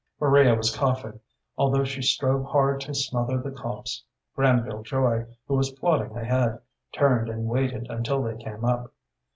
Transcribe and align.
Maria 0.19 0.55
was 0.55 0.75
coughing, 0.75 1.19
although 1.59 1.83
she 1.83 2.01
strove 2.01 2.43
hard 2.47 2.81
to 2.81 2.91
smother 2.91 3.37
the 3.37 3.51
coughs. 3.51 4.03
Granville 4.35 4.81
Joy, 4.81 5.27
who 5.47 5.53
was 5.53 5.73
plodding 5.73 6.17
ahead, 6.17 6.59
turned 6.91 7.29
and 7.29 7.45
waited 7.45 7.85
until 7.87 8.23
they 8.23 8.35
came 8.35 8.65
up. 8.65 8.91